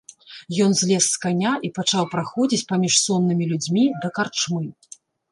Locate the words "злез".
0.77-1.03